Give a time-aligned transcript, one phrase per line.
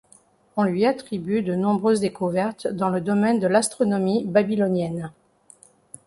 [0.57, 5.11] On lui attribue de nombreuses découvertes dans le domaine de l'astronomie babylonienne.